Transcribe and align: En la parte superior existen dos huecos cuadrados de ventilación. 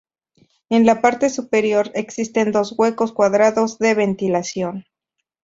En 0.69 0.87
la 0.87 0.99
parte 0.99 1.29
superior 1.29 1.91
existen 1.93 2.51
dos 2.51 2.73
huecos 2.75 3.13
cuadrados 3.13 3.77
de 3.77 3.93
ventilación. 3.93 4.85